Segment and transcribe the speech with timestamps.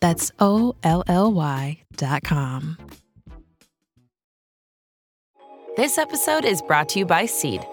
[0.00, 2.78] That's O L L Y dot com.
[5.76, 7.64] This episode is brought to you by Seed.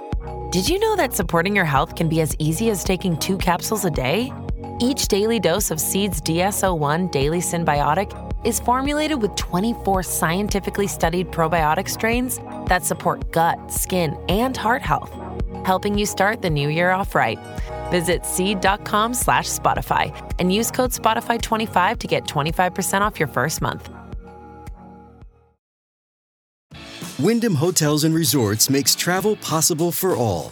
[0.51, 3.83] Did you know that supporting your health can be as easy as taking two capsules
[3.83, 4.31] a day?
[4.79, 8.13] Each daily dose of Seed's DS-01 Daily Synbiotic
[8.45, 15.11] is formulated with 24 scientifically studied probiotic strains that support gut, skin, and heart health,
[15.65, 17.39] helping you start the new year off right.
[17.89, 23.89] Visit seed.com slash Spotify and use code Spotify25 to get 25% off your first month.
[27.17, 30.51] Wyndham Hotels and Resorts makes travel possible for all.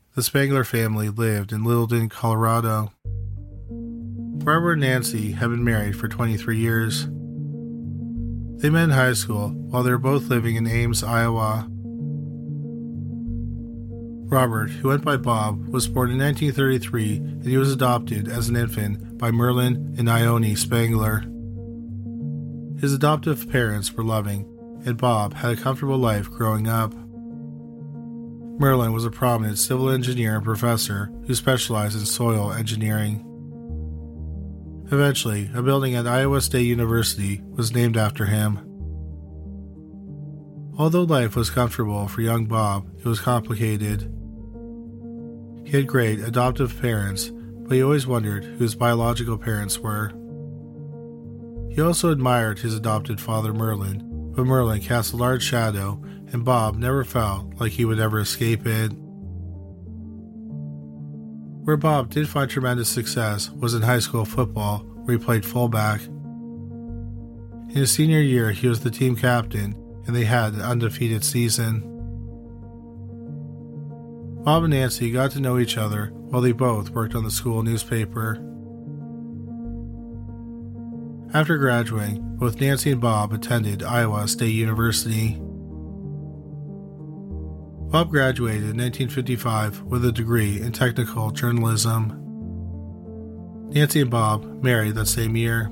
[0.13, 2.91] the Spangler family lived in Littleton, Colorado.
[3.69, 7.05] Barbara and Nancy had been married for 23 years.
[8.61, 11.67] They met in high school while they were both living in Ames, Iowa.
[14.27, 18.55] Robert, who went by Bob, was born in 1933 and he was adopted as an
[18.55, 21.21] infant by Merlin and Ione Spangler.
[22.79, 24.45] His adoptive parents were loving,
[24.85, 26.93] and Bob had a comfortable life growing up.
[28.61, 33.25] Merlin was a prominent civil engineer and professor who specialized in soil engineering.
[34.91, 38.59] Eventually, a building at Iowa State University was named after him.
[40.77, 44.01] Although life was comfortable for young Bob, it was complicated.
[45.65, 50.09] He had great adoptive parents, but he always wondered who his biological parents were.
[51.71, 55.99] He also admired his adopted father Merlin, but Merlin cast a large shadow,
[56.31, 58.91] and Bob never felt like he would ever escape it.
[61.63, 66.01] Where Bob did find tremendous success was in high school football, where he played fullback.
[66.01, 69.75] In his senior year, he was the team captain,
[70.07, 71.81] and they had an undefeated season.
[74.43, 77.61] Bob and Nancy got to know each other while they both worked on the school
[77.61, 78.43] newspaper.
[81.33, 85.39] After graduating, both Nancy and Bob attended Iowa State University.
[87.91, 92.17] Bob graduated in 1955 with a degree in technical journalism.
[93.71, 95.63] Nancy and Bob married that same year.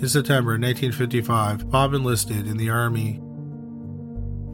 [0.00, 3.20] In September 1955, Bob enlisted in the Army.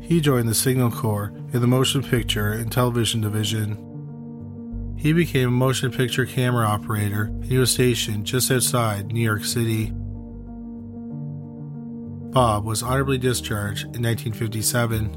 [0.02, 4.96] He joined the Signal Corps in the Motion Picture and Television Division.
[4.98, 9.44] He became a motion picture camera operator and he was stationed just outside New York
[9.44, 9.92] City.
[12.30, 15.16] Bob was honorably discharged in 1957.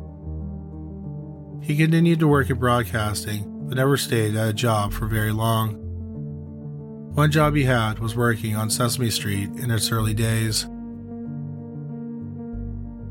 [1.62, 5.80] He continued to work in broadcasting, but never stayed at a job for very long.
[7.13, 10.63] One job he had was working on Sesame Street in its early days.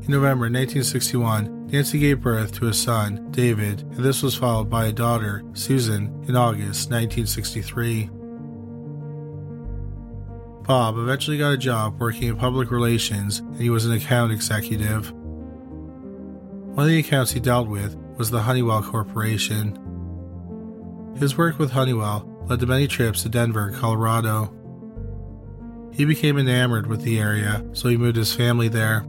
[0.03, 4.87] In November 1961, Nancy gave birth to a son, David, and this was followed by
[4.87, 8.09] a daughter, Susan, in August 1963.
[10.63, 15.11] Bob eventually got a job working in public relations and he was an account executive.
[15.11, 19.77] One of the accounts he dealt with was the Honeywell Corporation.
[21.17, 24.53] His work with Honeywell led to many trips to Denver, Colorado.
[25.93, 29.01] He became enamored with the area, so he moved his family there.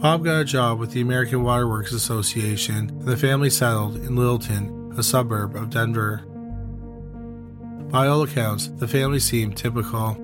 [0.00, 4.94] Bob got a job with the American Waterworks Association, and the family settled in Littleton,
[4.96, 6.24] a suburb of Denver.
[7.90, 10.14] By all accounts, the family seemed typical.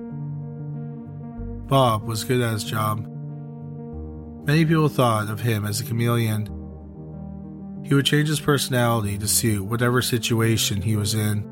[1.67, 3.05] Bob was good at his job.
[4.45, 6.45] Many people thought of him as a chameleon.
[7.83, 11.43] He would change his personality to suit whatever situation he was in.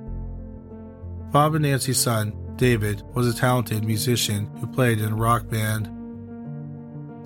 [1.31, 5.87] Bob and Nancy's son, David, was a talented musician who played in a rock band.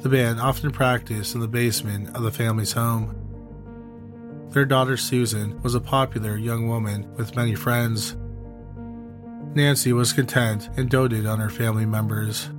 [0.02, 3.16] The band often practiced in the basement of the family's home.
[4.50, 8.18] Their daughter Susan was a popular young woman with many friends.
[9.56, 12.50] Nancy was content and doted on her family members.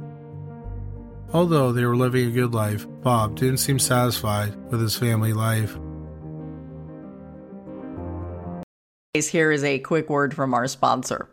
[1.33, 5.79] Although they were living a good life, Bob didn't seem satisfied with his family life.
[9.15, 11.29] Here is a quick word from our sponsor.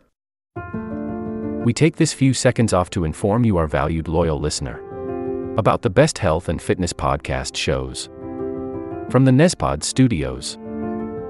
[1.64, 4.80] We take this few seconds off to inform you, our valued loyal listener,
[5.58, 8.08] about the best health and fitness podcast shows.
[9.10, 10.56] From the Nezpod studios.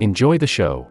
[0.00, 0.88] Enjoy the show.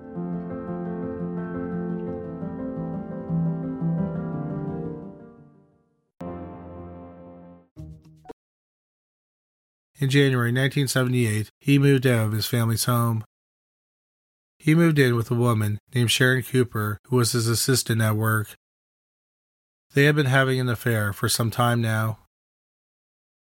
[10.00, 13.24] In January 1978, he moved out of his family's home.
[14.57, 18.55] He moved in with a woman named Sharon Cooper, who was his assistant at work.
[19.93, 22.19] They had been having an affair for some time now.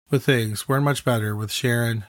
[0.09, 2.05] But things weren't much better with Sharon.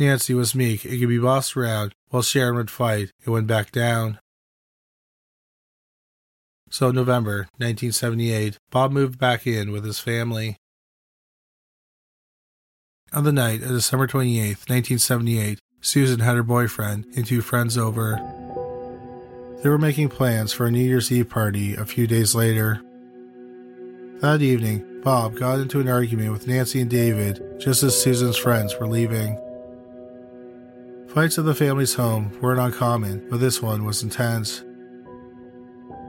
[0.00, 3.70] Nancy was meek and could be bossed around, while Sharon would fight and went back
[3.70, 4.18] down.
[6.70, 10.56] So, November 1978, Bob moved back in with his family.
[13.12, 18.16] On the night of December 28, 1978, Susan had her boyfriend and two friends over.
[19.62, 22.80] They were making plans for a New Year's Eve party a few days later.
[24.20, 28.78] That evening, Bob got into an argument with Nancy and David just as Susan's friends
[28.78, 29.38] were leaving.
[31.14, 34.62] Fights at the family's home weren't uncommon, but this one was intense.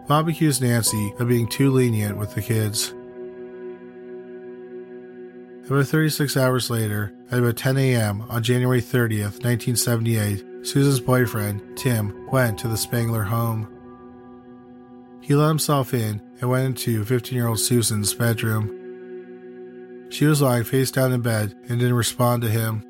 [0.08, 2.94] Bob accused Nancy of being too lenient with the kids.
[5.66, 8.22] About 36 hours later, at about 10 a.m.
[8.30, 13.68] on January 30th, 1978, Susan's boyfriend, Tim, went to the Spangler home.
[15.20, 18.78] He let himself in and went into 15 year old Susan's bedroom.
[20.12, 22.84] She was lying face down in bed and didn't respond to him.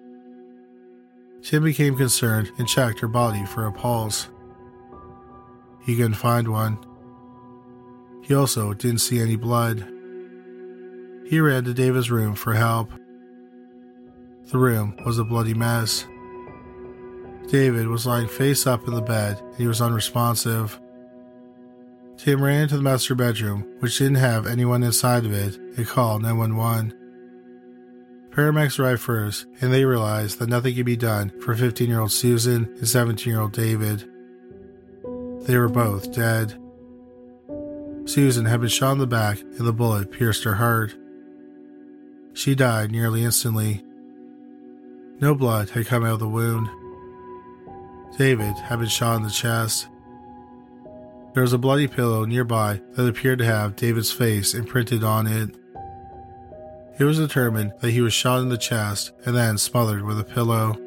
[1.44, 4.30] Tim became concerned and checked her body for a pulse.
[5.84, 6.78] He couldn't find one.
[8.22, 9.80] He also didn't see any blood.
[11.26, 12.92] He ran to David's room for help.
[14.52, 16.06] The room was a bloody mess.
[17.48, 20.80] David was lying face up in the bed and he was unresponsive.
[22.18, 26.22] Tim ran into the master bedroom, which didn't have anyone inside of it, and called
[26.22, 27.01] 911.
[28.32, 32.14] Paramedics arrived first, and they realized that nothing could be done for 15 year old
[32.14, 34.10] Susan and 17 year old David.
[35.42, 36.58] They were both dead.
[38.06, 40.96] Susan had been shot in the back, and the bullet pierced her heart.
[42.34, 43.84] She died nearly instantly.
[45.20, 46.70] No blood had come out of the wound.
[48.18, 49.88] David had been shot in the chest.
[51.34, 55.56] There was a bloody pillow nearby that appeared to have David's face imprinted on it.
[57.02, 60.24] It was determined that he was shot in the chest and then smothered with a
[60.24, 60.78] pillow.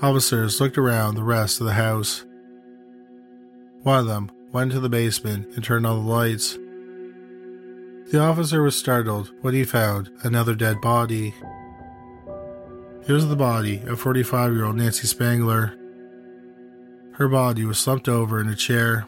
[0.00, 2.24] Officers looked around the rest of the house.
[3.82, 6.54] One of them went to the basement and turned on the lights.
[8.12, 11.34] The officer was startled when he found another dead body.
[13.06, 15.76] It was the body of 45 year old Nancy Spangler.
[17.16, 19.06] Her body was slumped over in a chair.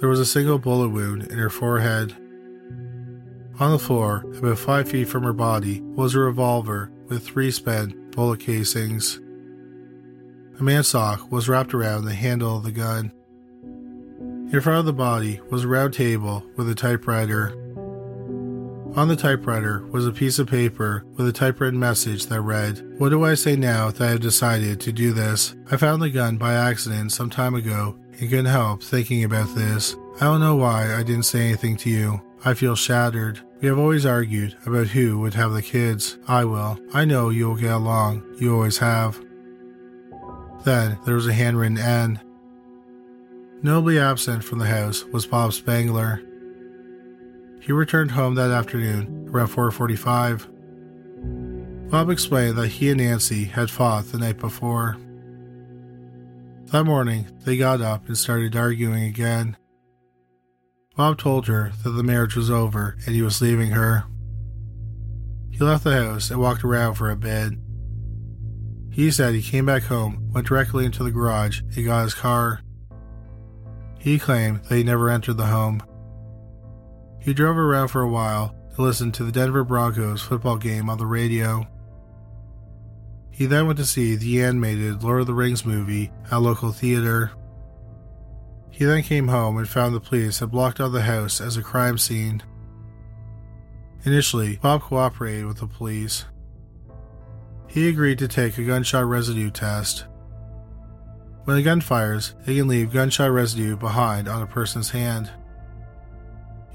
[0.00, 2.16] There was a single bullet wound in her forehead.
[3.60, 8.12] On the floor, about five feet from her body, was a revolver with three spent
[8.12, 9.16] bullet casings.
[10.60, 13.12] A mansock was wrapped around the handle of the gun.
[14.52, 17.50] In front of the body was a round table with a typewriter.
[18.94, 23.08] On the typewriter was a piece of paper with a typewritten message that read, What
[23.08, 25.56] do I say now that I have decided to do this?
[25.68, 29.96] I found the gun by accident some time ago and couldn't help thinking about this.
[30.20, 32.22] I don't know why I didn't say anything to you.
[32.44, 33.40] I feel shattered.
[33.60, 36.16] We have always argued about who would have the kids.
[36.28, 36.78] I will.
[36.94, 38.22] I know you will get along.
[38.38, 39.20] You always have.
[40.64, 42.20] Then there was a handwritten N.
[43.62, 46.22] Nobly absent from the house was Bob Spangler.
[47.60, 50.46] He returned home that afternoon around 4:45.
[51.90, 54.96] Bob explained that he and Nancy had fought the night before.
[56.66, 59.56] That morning, they got up and started arguing again.
[60.98, 64.02] Bob told her that the marriage was over and he was leaving her.
[65.48, 67.52] He left the house and walked around for a bit.
[68.90, 72.62] He said he came back home, went directly into the garage, and got his car.
[74.00, 75.84] He claimed that he never entered the home.
[77.20, 80.98] He drove around for a while to listen to the Denver Broncos football game on
[80.98, 81.64] the radio.
[83.30, 86.72] He then went to see the animated Lord of the Rings movie at a local
[86.72, 87.30] theater.
[88.78, 91.62] He then came home and found the police had blocked out the house as a
[91.62, 92.44] crime scene.
[94.04, 96.26] Initially, Bob cooperated with the police.
[97.66, 100.04] He agreed to take a gunshot residue test.
[101.42, 105.28] When a gun fires, it can leave gunshot residue behind on a person's hand.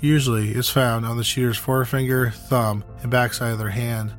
[0.01, 4.13] Usually, it's found on the shooter's forefinger, thumb, and backside of their hand.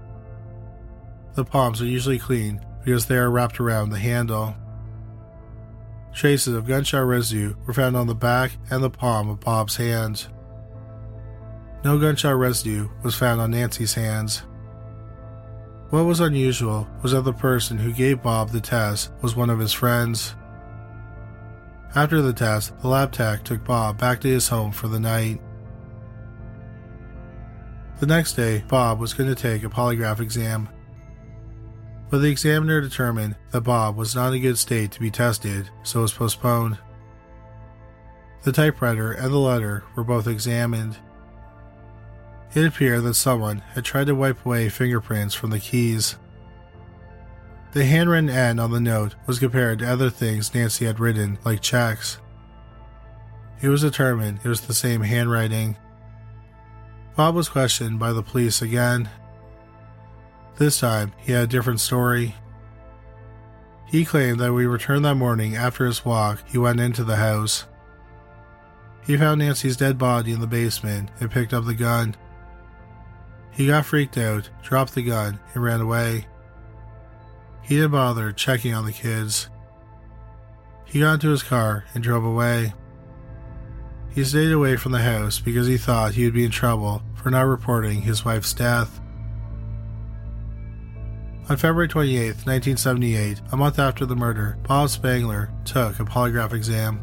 [1.34, 4.56] The palms are usually clean because they are wrapped around the handle.
[6.14, 10.28] Traces of gunshot residue were found on the back and the palm of Bob's hands.
[11.84, 14.44] No gunshot residue was found on Nancy's hands.
[15.90, 19.58] What was unusual was that the person who gave Bob the test was one of
[19.58, 20.36] his friends.
[21.96, 25.40] After the test, the lab tech took Bob back to his home for the night.
[27.98, 30.68] The next day, Bob was going to take a polygraph exam.
[32.14, 35.68] But the examiner determined that Bob was not in a good state to be tested,
[35.82, 36.78] so it was postponed.
[38.44, 40.96] The typewriter and the letter were both examined.
[42.54, 46.14] It appeared that someone had tried to wipe away fingerprints from the keys.
[47.72, 51.62] The handwritten N on the note was compared to other things Nancy had written, like
[51.62, 52.18] checks.
[53.60, 55.76] It was determined it was the same handwriting.
[57.16, 59.08] Bob was questioned by the police again.
[60.56, 62.36] This time, he had a different story.
[63.86, 67.16] He claimed that when he returned that morning after his walk, he went into the
[67.16, 67.66] house.
[69.06, 72.16] He found Nancy's dead body in the basement and picked up the gun.
[73.50, 76.26] He got freaked out, dropped the gun, and ran away.
[77.62, 79.48] He didn't bother checking on the kids.
[80.84, 82.72] He got into his car and drove away.
[84.10, 87.30] He stayed away from the house because he thought he would be in trouble for
[87.30, 89.00] not reporting his wife's death.
[91.46, 96.98] On February 28, 1978, a month after the murder, Bob Spangler took a polygraph exam.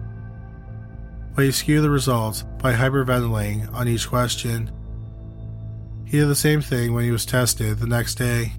[1.36, 4.72] But he skewed the results by hyperventilating on each question.
[6.06, 8.54] He did the same thing when he was tested the next day.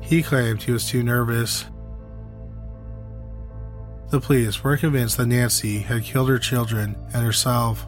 [0.00, 1.66] He claimed he was too nervous.
[4.08, 7.84] The police were convinced that Nancy had killed her children and herself.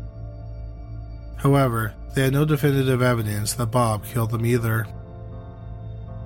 [1.39, 4.87] However, they had no definitive evidence that Bob killed them either.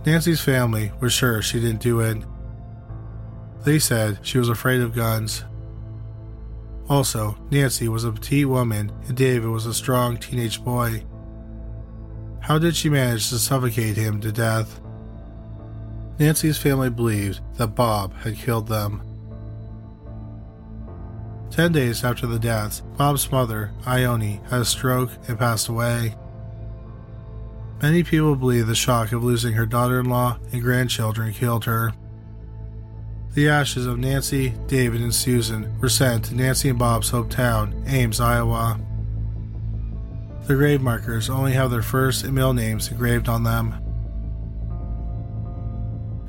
[0.07, 2.19] Nancy's family was sure she didn't do it.
[3.65, 5.45] They said she was afraid of guns.
[6.91, 11.05] Also, Nancy was a petite woman and David was a strong teenage boy.
[12.41, 14.81] How did she manage to suffocate him to death?
[16.19, 19.03] Nancy's family believed that Bob had killed them.
[21.51, 26.15] Ten days after the deaths, Bob's mother, Ione, had a stroke and passed away.
[27.83, 31.93] Many people believe the shock of losing her daughter in law and grandchildren killed her.
[33.35, 38.21] The ashes of Nancy, David, and Susan were sent to Nancy and Bob's hometown, Ames,
[38.21, 38.81] Iowa.
[40.47, 43.75] The grave markers only have their first and middle names engraved on them.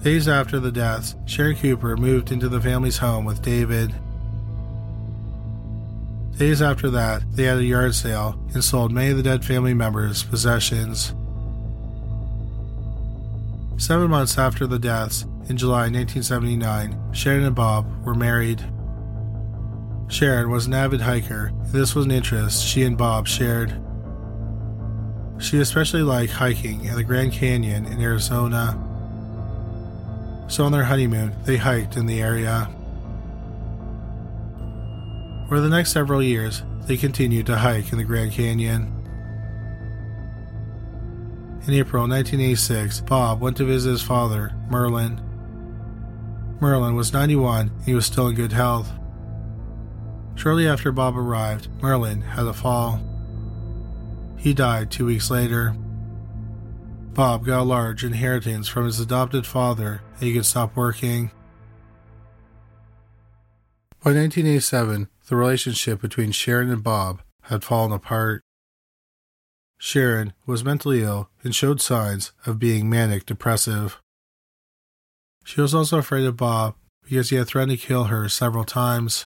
[0.01, 3.93] Days after the deaths, Sharon Cooper moved into the family's home with David.
[6.37, 9.73] Days after that, they had a yard sale and sold many of the dead family
[9.73, 11.13] members' possessions.
[13.77, 18.63] Seven months after the deaths, in July 1979, Sharon and Bob were married.
[20.07, 23.79] Sharon was an avid hiker, and this was an interest she and Bob shared.
[25.39, 28.81] She especially liked hiking in the Grand Canyon in Arizona.
[30.47, 32.69] So on their honeymoon, they hiked in the area.
[35.49, 38.94] For the next several years, they continued to hike in the Grand Canyon.
[41.67, 45.19] In April 1986, Bob went to visit his father, Merlin.
[46.61, 48.91] Merlin was 91 and he was still in good health.
[50.35, 53.01] Shortly after Bob arrived, Merlin had a fall.
[54.37, 55.75] He died two weeks later.
[57.15, 61.31] Bob got a large inheritance from his adopted father and he could stop working.
[64.03, 68.44] By 1987, the relationship between Sharon and Bob had fallen apart.
[69.85, 74.01] Sharon was mentally ill and showed signs of being manic depressive.
[75.43, 79.25] She was also afraid of Bob because he had threatened to kill her several times.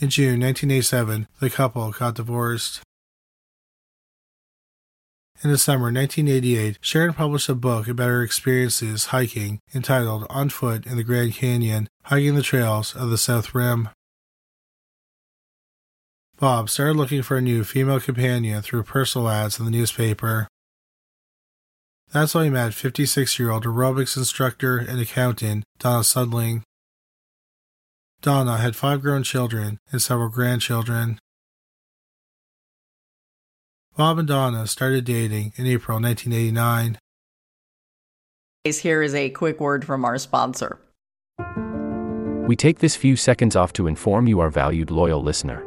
[0.00, 2.82] In June 1987, the couple got divorced.
[5.44, 10.84] In the summer 1988, Sharon published a book about her experiences hiking entitled On Foot
[10.84, 13.88] in the Grand Canyon Hiking the Trails of the South Rim.
[16.40, 20.48] Bob started looking for a new female companion through personal ads in the newspaper.
[22.12, 26.64] That's how he met 56 year old aerobics instructor and accountant Donna Sundling.
[28.24, 31.18] Donna had five grown children and several grandchildren.
[33.98, 36.96] Bob and Donna started dating in April 1989.
[38.64, 40.80] Here is a quick word from our sponsor.
[42.48, 45.60] We take this few seconds off to inform you, our valued loyal listener,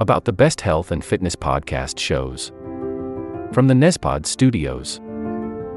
[0.00, 2.50] about the best health and fitness podcast shows
[3.52, 5.02] from the Nezpod studios.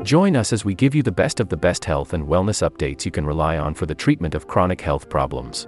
[0.03, 3.03] Join us as we give you the best of the best health and wellness updates
[3.03, 5.67] you can rely on for the treatment of chronic health problems.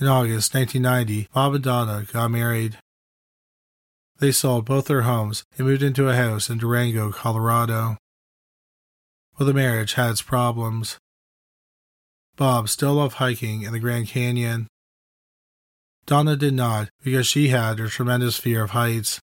[0.00, 2.78] In August 1990, Bob and Donna got married.
[4.20, 7.96] They sold both their homes and moved into a house in Durango, Colorado.
[9.36, 10.98] But the marriage had its problems.
[12.36, 14.68] Bob still loved hiking in the Grand Canyon.
[16.06, 19.18] Donna did not because she had a tremendous fear of heights.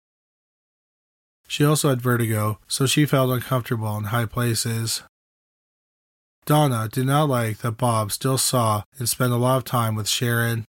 [1.48, 5.04] She also had vertigo, so she felt uncomfortable in high places.
[6.45, 10.08] Donna did not like that Bob still saw and spent a lot of time with
[10.08, 10.65] Sharon.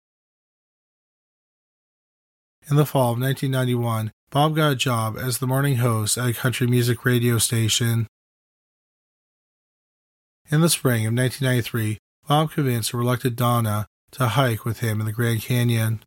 [2.68, 6.34] In the fall of 1991, Bob got a job as the morning host at a
[6.34, 8.06] country music radio station.
[10.50, 15.06] In the spring of 1993, Bob convinced a reluctant Donna to hike with him in
[15.06, 16.02] the Grand Canyon.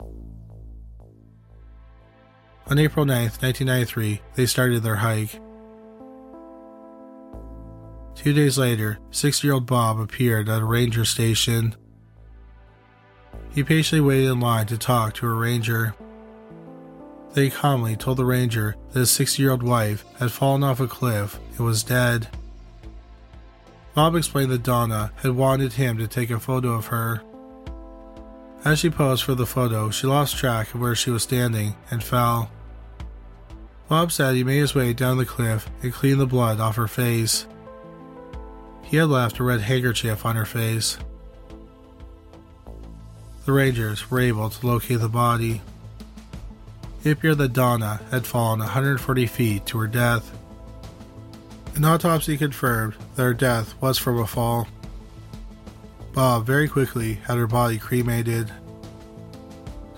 [2.67, 5.39] On April 9, 1993, they started their hike.
[8.25, 11.75] Two days later, six year old Bob appeared at a ranger station.
[13.51, 15.93] He patiently waited in line to talk to a ranger.
[17.33, 20.87] They calmly told the ranger that his six year old wife had fallen off a
[20.87, 22.27] cliff and was dead.
[23.93, 27.21] Bob explained that Donna had wanted him to take a photo of her.
[28.63, 32.03] As she posed for the photo, she lost track of where she was standing and
[32.03, 32.49] fell.
[33.87, 36.87] Bob said he made his way down the cliff and cleaned the blood off her
[36.87, 37.45] face.
[38.85, 40.97] He had left a red handkerchief on her face.
[43.45, 45.61] The Rangers were able to locate the body.
[47.03, 50.35] It appeared that Donna had fallen 140 feet to her death.
[51.75, 54.67] An autopsy confirmed that her death was from a fall.
[56.13, 58.51] Bob very quickly had her body cremated.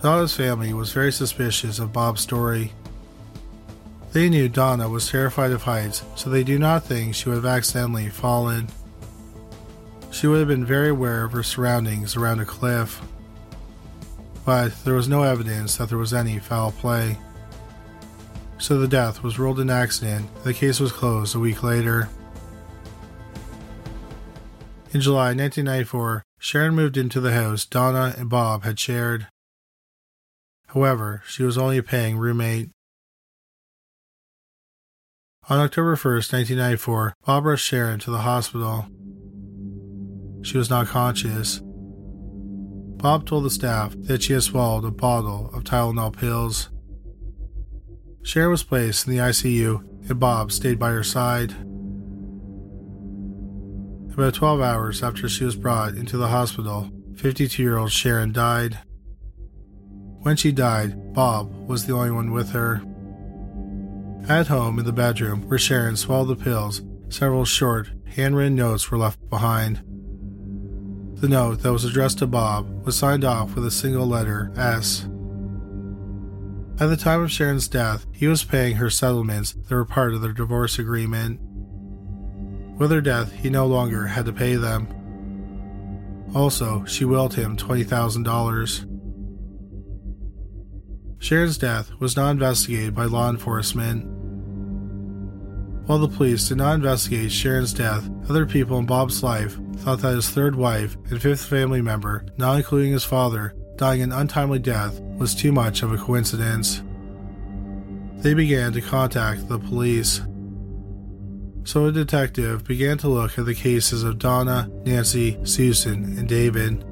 [0.02, 2.74] Donna's family was very suspicious of Bob's story.
[4.18, 7.46] They knew Donna was terrified of heights, so they do not think she would have
[7.46, 8.68] accidentally fallen.
[10.10, 13.00] She would have been very aware of her surroundings around a cliff.
[14.44, 17.20] But there was no evidence that there was any foul play.
[18.58, 22.10] So the death was ruled an accident the case was closed a week later.
[24.96, 29.28] In July 1994, Sharon moved into the house Donna and Bob had shared.
[30.70, 32.72] However, she was only a paying roommate.
[35.50, 38.86] On October 1, 1994, Bob rushed Sharon to the hospital.
[40.42, 41.62] She was not conscious.
[41.64, 46.68] Bob told the staff that she had swallowed a bottle of Tylenol pills.
[48.24, 51.52] Sharon was placed in the ICU and Bob stayed by her side.
[54.14, 58.80] About 12 hours after she was brought into the hospital, 52 year old Sharon died.
[60.24, 62.82] When she died, Bob was the only one with her.
[64.30, 68.98] At home in the bedroom where Sharon swallowed the pills, several short, handwritten notes were
[68.98, 69.78] left behind.
[71.16, 75.04] The note that was addressed to Bob was signed off with a single letter S.
[76.78, 80.22] At the time of Sharon's death, he was paying her settlements that were part of
[80.22, 81.40] their divorce agreement.
[82.78, 84.90] With her death, he no longer had to pay them.
[86.36, 88.88] Also, she willed him $20,000.
[91.18, 94.17] Sharon's death was not investigated by law enforcement.
[95.88, 100.16] While the police did not investigate Sharon's death, other people in Bob's life thought that
[100.16, 105.00] his third wife and fifth family member, not including his father, dying an untimely death
[105.18, 106.84] was too much of a coincidence.
[108.18, 110.20] They began to contact the police.
[111.64, 116.84] So a detective began to look at the cases of Donna, Nancy, Susan, and David.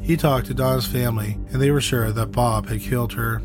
[0.00, 3.42] He talked to Donna's family, and they were sure that Bob had killed her.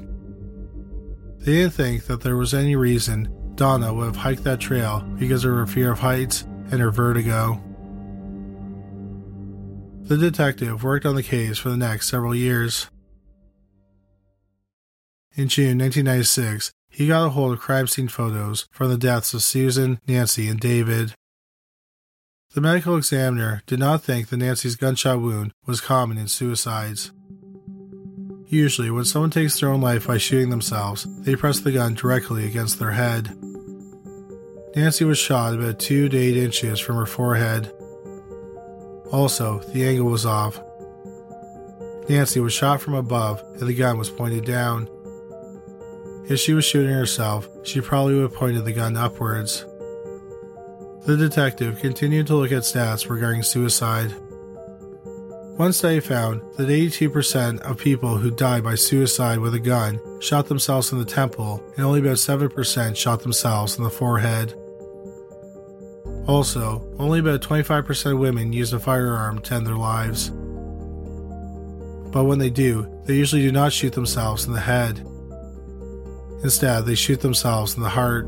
[1.39, 3.27] They didn't think that there was any reason
[3.63, 7.63] Donna would have hiked that trail because of her fear of heights and her vertigo.
[10.01, 12.87] The detective worked on the case for the next several years.
[15.37, 19.41] In June 1996, he got a hold of crime scene photos from the deaths of
[19.41, 21.13] Susan, Nancy, and David.
[22.53, 27.13] The medical examiner did not think that Nancy's gunshot wound was common in suicides.
[28.47, 32.45] Usually, when someone takes their own life by shooting themselves, they press the gun directly
[32.45, 33.33] against their head.
[34.75, 37.71] Nancy was shot about 2 to 8 inches from her forehead.
[39.11, 40.59] Also, the angle was off.
[42.09, 44.89] Nancy was shot from above and the gun was pointed down.
[46.27, 49.63] If she was shooting herself, she probably would have pointed the gun upwards.
[51.05, 54.15] The detective continued to look at stats regarding suicide.
[55.57, 60.47] One study found that 82% of people who died by suicide with a gun shot
[60.47, 64.55] themselves in the temple, and only about 7% shot themselves in the forehead.
[66.27, 70.31] Also, only about 25% of women use a firearm to end their lives.
[72.13, 75.05] but when they do, they usually do not shoot themselves in the head.
[76.43, 78.27] Instead, they shoot themselves in the heart.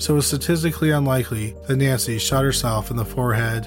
[0.00, 3.66] So it's statistically unlikely that Nancy shot herself in the forehead.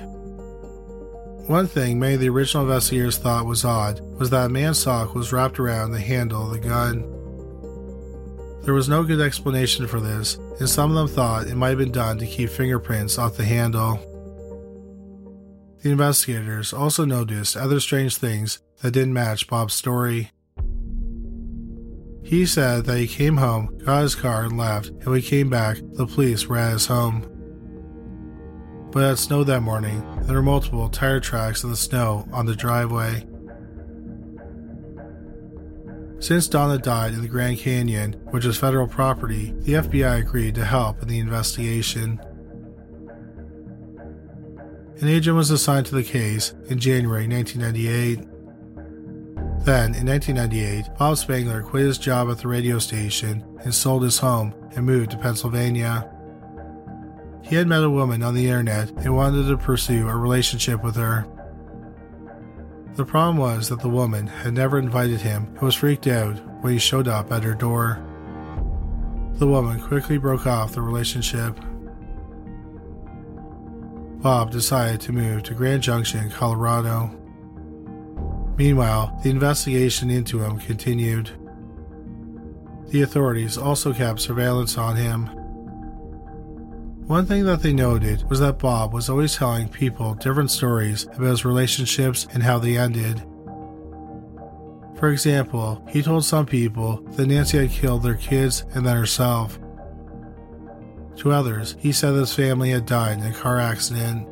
[1.47, 5.13] One thing many of the original investigators thought was odd was that a man's sock
[5.13, 7.03] was wrapped around the handle of the gun.
[8.63, 11.79] There was no good explanation for this, and some of them thought it might have
[11.79, 13.95] been done to keep fingerprints off the handle.
[15.81, 20.29] The investigators also noticed other strange things that didn't match Bob's story.
[22.23, 25.49] He said that he came home, got his car, and left, and when he came
[25.49, 27.27] back, the police were at his home.
[28.91, 32.45] But it snowed that morning, and there were multiple tire tracks in the snow on
[32.45, 33.25] the driveway.
[36.21, 40.63] Since Donna died in the Grand Canyon, which is federal property, the FBI agreed to
[40.63, 42.21] help in the investigation.
[44.99, 48.19] An agent was assigned to the case in January 1998.
[49.65, 54.19] Then, in 1998, Bob Spangler quit his job at the radio station and sold his
[54.19, 56.07] home and moved to Pennsylvania.
[57.41, 60.97] He had met a woman on the internet and wanted to pursue a relationship with
[60.97, 61.25] her.
[62.95, 66.73] The problem was that the woman had never invited him and was freaked out when
[66.73, 68.03] he showed up at her door.
[69.33, 71.57] The woman quickly broke off the relationship.
[74.21, 77.17] Bob decided to move to Grand Junction, Colorado.
[78.57, 81.31] Meanwhile, the investigation into him continued.
[82.89, 85.29] The authorities also kept surveillance on him.
[87.11, 91.23] One thing that they noted was that Bob was always telling people different stories about
[91.23, 93.21] his relationships and how they ended.
[94.95, 99.59] For example, he told some people that Nancy had killed their kids and then herself.
[101.17, 104.25] To others, he said his family had died in a car accident.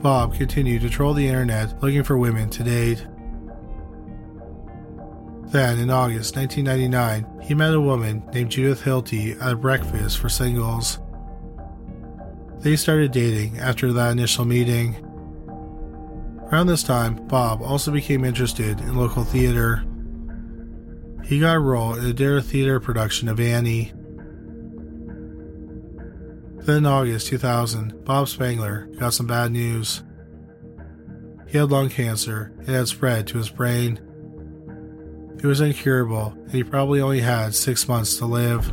[0.00, 3.06] Bob continued to troll the internet looking for women to date.
[5.52, 10.30] Then, in August 1999, he met a woman named Judith Hilty at a breakfast for
[10.30, 10.98] singles.
[12.60, 14.96] They started dating after that initial meeting.
[16.50, 19.84] Around this time, Bob also became interested in local theater.
[21.22, 23.92] He got a role in a Dare Theater production of Annie.
[26.64, 30.02] Then in August 2000, Bob Spangler got some bad news.
[31.46, 34.00] He had lung cancer and had spread to his brain.
[35.42, 38.72] It was incurable, and he probably only had six months to live.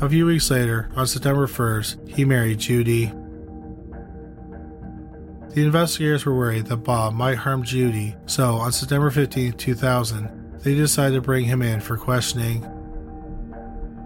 [0.00, 3.12] A few weeks later, on September 1st, he married Judy.
[5.50, 10.74] The investigators were worried that Bob might harm Judy, so on September 15, 2000, they
[10.74, 12.62] decided to bring him in for questioning.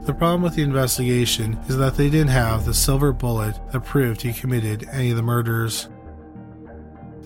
[0.07, 4.23] The problem with the investigation is that they didn't have the silver bullet that proved
[4.23, 5.88] he committed any of the murders.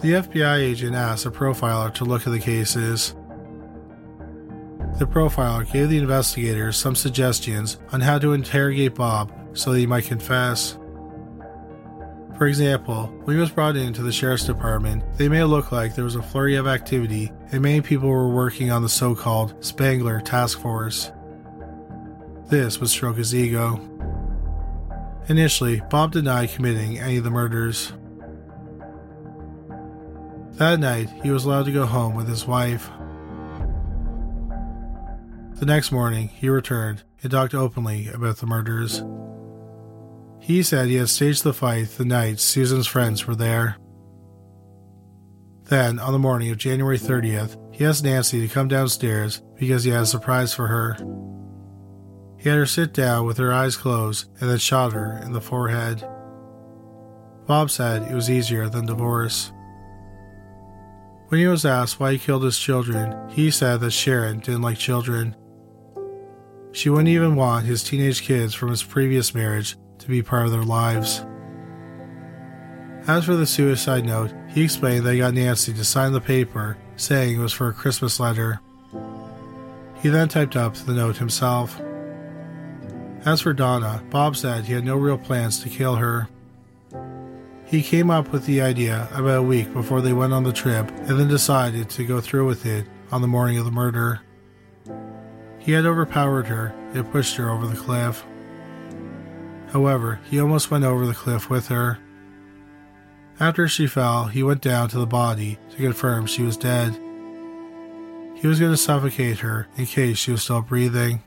[0.00, 3.14] The FBI agent asked a profiler to look at the cases.
[4.98, 9.86] The profiler gave the investigators some suggestions on how to interrogate Bob so that he
[9.86, 10.78] might confess.
[12.36, 16.04] For example, when he was brought into the sheriff's department, they it look like there
[16.04, 20.20] was a flurry of activity and many people were working on the so called Spangler
[20.20, 21.12] Task Force.
[22.48, 23.80] This would stroke his ego.
[25.28, 27.92] Initially, Bob denied committing any of the murders.
[30.54, 32.88] That night, he was allowed to go home with his wife.
[35.56, 39.02] The next morning, he returned and talked openly about the murders.
[40.38, 43.78] He said he had staged the fight the night Susan's friends were there.
[45.64, 49.90] Then, on the morning of January 30th, he asked Nancy to come downstairs because he
[49.90, 50.98] had a surprise for her.
[52.36, 55.40] He had her sit down with her eyes closed and then shot her in the
[55.40, 56.06] forehead.
[57.46, 59.50] Bob said it was easier than divorce.
[61.28, 64.78] When he was asked why he killed his children, he said that Sharon didn't like
[64.78, 65.34] children.
[66.72, 70.52] She wouldn't even want his teenage kids from his previous marriage to be part of
[70.52, 71.24] their lives.
[73.06, 76.76] As for the suicide note, he explained that he got Nancy to sign the paper
[76.96, 78.60] saying it was for a Christmas letter.
[80.00, 81.80] He then typed up the note himself.
[83.24, 86.28] As for Donna, Bob said he had no real plans to kill her.
[87.66, 90.90] He came up with the idea about a week before they went on the trip
[90.90, 94.20] and then decided to go through with it on the morning of the murder.
[95.58, 98.24] He had overpowered her and pushed her over the cliff.
[99.72, 101.98] However, he almost went over the cliff with her.
[103.40, 106.94] After she fell, he went down to the body to confirm she was dead.
[108.34, 111.22] He was going to suffocate her in case she was still breathing.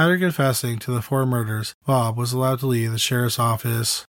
[0.00, 4.06] After confessing to the four murders, Bob was allowed to leave the sheriff's office.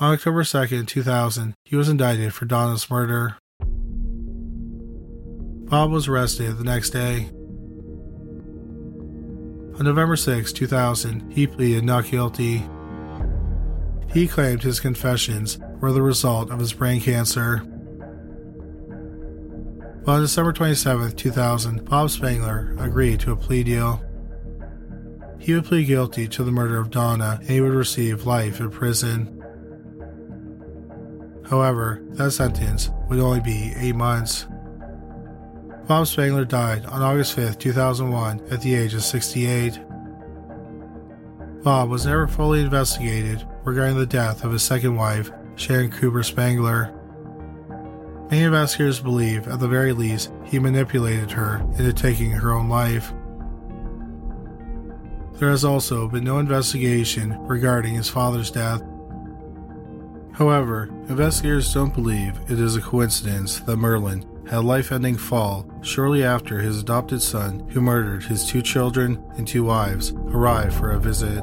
[0.00, 3.36] On October 2, 2000, he was indicted for Donna's murder.
[5.68, 7.28] Bob was arrested the next day.
[9.78, 12.62] On November 6, 2000, he pleaded not guilty.
[14.14, 17.62] He claimed his confessions were the result of his brain cancer.
[20.04, 24.02] But on December 27, 2000, Bob Spangler agreed to a plea deal.
[25.38, 28.70] He would plead guilty to the murder of Donna and he would receive life in
[28.70, 29.36] prison.
[31.48, 34.46] However, that sentence would only be eight months.
[35.86, 39.80] Bob Spangler died on August 5, 2001, at the age of 68.
[41.64, 46.94] Bob was never fully investigated regarding the death of his second wife, Sharon Cooper Spangler.
[48.30, 53.12] Many investigators believe, at the very least, he manipulated her into taking her own life.
[55.32, 58.82] There has also been no investigation regarding his father's death.
[60.32, 65.68] However, investigators don't believe it is a coincidence that Merlin had a life ending fall
[65.82, 70.92] shortly after his adopted son, who murdered his two children and two wives, arrived for
[70.92, 71.42] a visit.